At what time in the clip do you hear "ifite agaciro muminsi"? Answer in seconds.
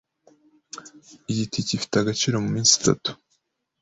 1.77-2.71